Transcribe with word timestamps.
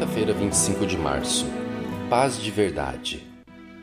Quarta-feira, 0.00 0.32
25 0.32 0.86
de 0.86 0.96
março. 0.96 1.44
Paz 2.08 2.40
de 2.40 2.50
verdade. 2.50 3.22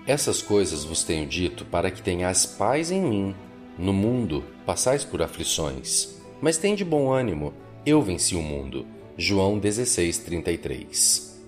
Essas 0.08 0.42
coisas 0.42 0.84
vos 0.84 1.04
tenho 1.04 1.28
dito 1.28 1.64
para 1.64 1.92
que 1.92 2.02
tenhais 2.02 2.44
paz 2.44 2.90
em 2.90 3.00
mim. 3.00 3.36
No 3.78 3.94
mundo 3.94 4.44
passais 4.66 5.06
por 5.06 5.22
aflições, 5.22 6.20
mas 6.42 6.58
tende 6.58 6.84
bom 6.84 7.12
ânimo, 7.12 7.54
eu 7.86 8.02
venci 8.02 8.36
o 8.36 8.42
mundo. 8.42 8.84
João 9.16 9.60
16:33. 9.60 11.40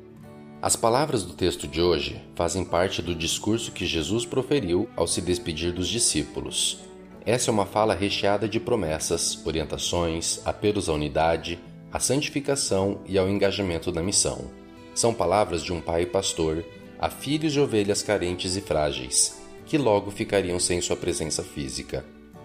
As 0.62 0.76
palavras 0.76 1.24
do 1.24 1.34
texto 1.34 1.68
de 1.68 1.82
hoje 1.82 2.22
fazem 2.36 2.64
parte 2.64 3.02
do 3.02 3.16
discurso 3.16 3.72
que 3.72 3.88
Jesus 3.88 4.24
proferiu 4.24 4.88
ao 4.96 5.08
se 5.08 5.20
despedir 5.20 5.74
dos 5.74 5.88
discípulos. 5.88 6.78
Essa 7.26 7.50
é 7.50 7.52
uma 7.52 7.66
fala 7.66 7.96
recheada 7.96 8.48
de 8.48 8.60
promessas, 8.60 9.44
orientações, 9.48 10.40
apelos 10.46 10.88
à 10.88 10.94
unidade, 10.94 11.58
à 11.92 12.00
santificação 12.00 13.02
e 13.08 13.18
ao 13.18 13.28
engajamento 13.28 13.92
na 13.92 14.04
missão. 14.04 14.59
São 15.00 15.14
palavras 15.14 15.64
de 15.64 15.72
um 15.72 15.80
pai 15.80 16.06
pastor 16.06 16.62
a 17.00 17.10
filhos 17.10 17.54
de 17.54 17.60
ovelhas 17.62 18.04
carentes 18.04 18.58
e 18.58 18.62
frágeis, 18.62 19.42
que 19.66 19.78
logo 19.78 20.12
ficariam 20.12 20.60
sem 20.60 20.82
sua 20.82 20.98
presença 20.98 21.42
física. 21.42 22.04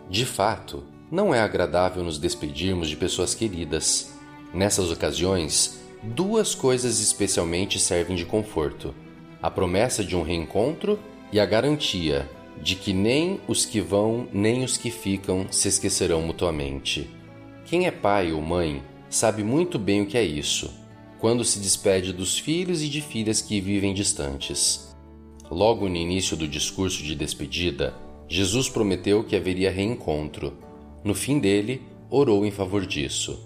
De 0.09 0.25
fato, 0.25 0.85
não 1.11 1.35
é 1.35 1.41
agradável 1.41 2.05
nos 2.05 2.17
despedirmos 2.17 2.89
de 2.89 2.95
pessoas 2.95 3.35
queridas. 3.35 4.13
Nessas 4.53 4.93
ocasiões, 4.93 5.81
duas 6.01 6.55
coisas 6.55 7.01
especialmente 7.01 7.81
servem 7.81 8.15
de 8.15 8.25
conforto: 8.25 8.95
a 9.43 9.51
promessa 9.51 10.05
de 10.05 10.15
um 10.15 10.23
reencontro 10.23 10.97
e 11.33 11.41
a 11.41 11.45
garantia 11.45 12.31
de 12.63 12.77
que 12.77 12.93
nem 12.93 13.41
os 13.49 13.67
que 13.67 13.81
vão 13.81 14.29
nem 14.33 14.63
os 14.63 14.77
que 14.77 14.93
ficam 14.93 15.49
se 15.51 15.67
esquecerão 15.67 16.23
mutuamente. 16.23 17.11
Quem 17.65 17.89
é 17.89 17.91
pai 17.91 18.31
ou 18.31 18.41
mãe 18.41 18.81
sabe 19.11 19.43
muito 19.43 19.77
bem 19.77 20.03
o 20.03 20.07
que 20.07 20.17
é 20.17 20.23
isso, 20.23 20.84
quando 21.25 21.43
se 21.43 21.59
despede 21.59 22.13
dos 22.13 22.39
filhos 22.39 22.83
e 22.83 22.89
de 22.91 23.01
filhas 23.01 23.41
que 23.41 23.59
vivem 23.59 23.95
distantes. 23.95 24.95
Logo 25.51 25.89
no 25.89 25.97
início 25.97 26.37
do 26.37 26.47
discurso 26.47 27.03
de 27.03 27.15
despedida, 27.15 27.95
Jesus 28.29 28.69
prometeu 28.69 29.25
que 29.25 29.35
haveria 29.35 29.71
reencontro. 29.71 30.53
No 31.03 31.15
fim 31.15 31.39
dele, 31.39 31.81
orou 32.11 32.45
em 32.45 32.51
favor 32.51 32.85
disso. 32.85 33.43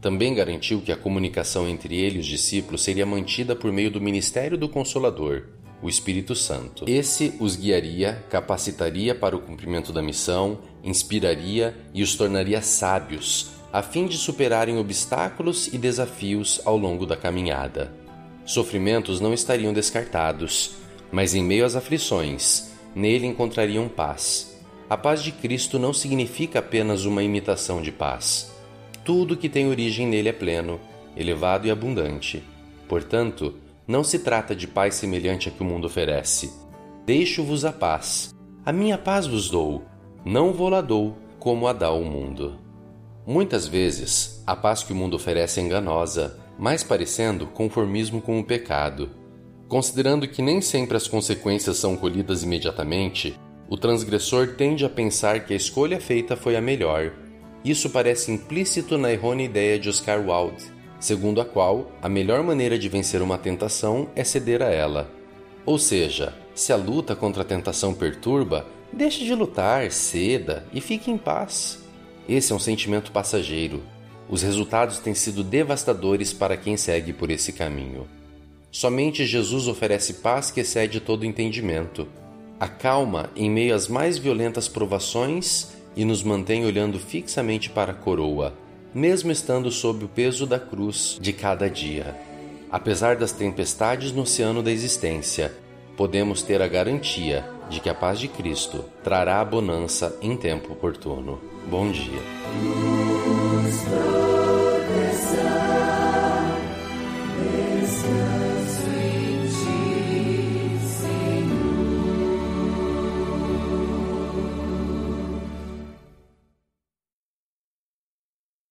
Também 0.00 0.34
garantiu 0.34 0.80
que 0.80 0.90
a 0.90 0.96
comunicação 0.96 1.68
entre 1.68 1.94
ele 1.94 2.16
e 2.16 2.18
os 2.18 2.26
discípulos 2.26 2.82
seria 2.82 3.06
mantida 3.06 3.54
por 3.54 3.70
meio 3.70 3.92
do 3.92 4.00
ministério 4.00 4.58
do 4.58 4.68
Consolador, 4.68 5.50
o 5.80 5.88
Espírito 5.88 6.34
Santo. 6.34 6.84
Esse 6.88 7.34
os 7.38 7.54
guiaria, 7.54 8.24
capacitaria 8.28 9.14
para 9.14 9.36
o 9.36 9.40
cumprimento 9.40 9.92
da 9.92 10.02
missão, 10.02 10.58
inspiraria 10.82 11.78
e 11.94 12.02
os 12.02 12.16
tornaria 12.16 12.60
sábios, 12.60 13.59
a 13.72 13.82
fim 13.82 14.06
de 14.06 14.16
superarem 14.16 14.78
obstáculos 14.78 15.68
e 15.68 15.78
desafios 15.78 16.60
ao 16.64 16.76
longo 16.76 17.06
da 17.06 17.16
caminhada. 17.16 17.92
Sofrimentos 18.44 19.20
não 19.20 19.32
estariam 19.32 19.72
descartados, 19.72 20.72
mas 21.12 21.34
em 21.34 21.42
meio 21.42 21.64
às 21.64 21.76
aflições, 21.76 22.72
nele 22.94 23.26
encontrariam 23.26 23.88
paz. 23.88 24.60
A 24.88 24.96
paz 24.96 25.22
de 25.22 25.30
Cristo 25.30 25.78
não 25.78 25.92
significa 25.92 26.58
apenas 26.58 27.04
uma 27.04 27.22
imitação 27.22 27.80
de 27.80 27.92
paz. 27.92 28.52
Tudo 29.04 29.36
que 29.36 29.48
tem 29.48 29.68
origem 29.68 30.06
nele 30.06 30.28
é 30.28 30.32
pleno, 30.32 30.80
elevado 31.16 31.66
e 31.66 31.70
abundante. 31.70 32.42
Portanto, 32.88 33.54
não 33.86 34.02
se 34.02 34.18
trata 34.18 34.54
de 34.54 34.66
paz 34.66 34.96
semelhante 34.96 35.48
à 35.48 35.52
que 35.52 35.62
o 35.62 35.64
mundo 35.64 35.86
oferece. 35.86 36.52
Deixo-vos 37.06 37.64
a 37.64 37.72
paz. 37.72 38.34
A 38.66 38.72
minha 38.72 38.98
paz 38.98 39.26
vos 39.26 39.48
dou. 39.48 39.84
Não 40.24 40.52
vou 40.52 40.68
lá 40.68 40.80
dou, 40.80 41.16
como 41.38 41.68
a 41.68 41.72
dá 41.72 41.90
o 41.92 42.04
mundo. 42.04 42.58
Muitas 43.26 43.66
vezes, 43.66 44.42
a 44.46 44.56
paz 44.56 44.82
que 44.82 44.92
o 44.92 44.96
mundo 44.96 45.14
oferece 45.14 45.60
é 45.60 45.62
enganosa, 45.62 46.38
mais 46.58 46.82
parecendo 46.82 47.46
conformismo 47.46 48.20
com 48.20 48.40
o 48.40 48.44
pecado. 48.44 49.10
Considerando 49.68 50.26
que 50.26 50.42
nem 50.42 50.60
sempre 50.60 50.96
as 50.96 51.06
consequências 51.06 51.76
são 51.76 51.96
colhidas 51.96 52.42
imediatamente, 52.42 53.38
o 53.68 53.76
transgressor 53.76 54.54
tende 54.56 54.84
a 54.84 54.88
pensar 54.88 55.44
que 55.44 55.52
a 55.52 55.56
escolha 55.56 56.00
feita 56.00 56.36
foi 56.36 56.56
a 56.56 56.60
melhor. 56.60 57.12
Isso 57.64 57.90
parece 57.90 58.32
implícito 58.32 58.98
na 58.98 59.12
errônea 59.12 59.44
ideia 59.44 59.78
de 59.78 59.88
Oscar 59.88 60.18
Wilde, 60.18 60.64
segundo 60.98 61.40
a 61.40 61.44
qual 61.44 61.92
a 62.02 62.08
melhor 62.08 62.42
maneira 62.42 62.78
de 62.78 62.88
vencer 62.88 63.22
uma 63.22 63.38
tentação 63.38 64.08
é 64.16 64.24
ceder 64.24 64.60
a 64.60 64.70
ela. 64.70 65.10
Ou 65.64 65.78
seja, 65.78 66.34
se 66.54 66.72
a 66.72 66.76
luta 66.76 67.14
contra 67.14 67.42
a 67.42 67.46
tentação 67.46 67.94
perturba, 67.94 68.66
deixe 68.92 69.24
de 69.24 69.34
lutar, 69.34 69.92
ceda 69.92 70.66
e 70.72 70.80
fique 70.80 71.10
em 71.10 71.16
paz. 71.16 71.79
Esse 72.30 72.52
é 72.52 72.54
um 72.54 72.60
sentimento 72.60 73.10
passageiro. 73.10 73.82
Os 74.28 74.40
resultados 74.40 75.00
têm 75.00 75.14
sido 75.14 75.42
devastadores 75.42 76.32
para 76.32 76.56
quem 76.56 76.76
segue 76.76 77.12
por 77.12 77.28
esse 77.28 77.52
caminho. 77.52 78.06
Somente 78.70 79.26
Jesus 79.26 79.66
oferece 79.66 80.14
paz 80.14 80.48
que 80.48 80.60
excede 80.60 81.00
todo 81.00 81.26
entendimento. 81.26 82.06
Acalma 82.60 83.30
em 83.34 83.50
meio 83.50 83.74
às 83.74 83.88
mais 83.88 84.16
violentas 84.16 84.68
provações 84.68 85.72
e 85.96 86.04
nos 86.04 86.22
mantém 86.22 86.64
olhando 86.64 87.00
fixamente 87.00 87.68
para 87.68 87.90
a 87.90 87.96
coroa, 87.96 88.54
mesmo 88.94 89.32
estando 89.32 89.68
sob 89.68 90.04
o 90.04 90.08
peso 90.08 90.46
da 90.46 90.60
cruz 90.60 91.18
de 91.20 91.32
cada 91.32 91.68
dia. 91.68 92.16
Apesar 92.70 93.16
das 93.16 93.32
tempestades 93.32 94.12
no 94.12 94.22
oceano 94.22 94.62
da 94.62 94.70
existência, 94.70 95.52
podemos 95.96 96.42
ter 96.42 96.62
a 96.62 96.68
garantia 96.68 97.44
de 97.70 97.80
que 97.80 97.88
a 97.88 97.94
paz 97.94 98.18
de 98.18 98.28
Cristo 98.28 98.84
trará 99.02 99.40
a 99.40 99.44
bonança 99.44 100.18
em 100.20 100.36
tempo 100.36 100.72
oportuno. 100.72 101.40
Bom 101.68 101.90
dia. 101.90 102.20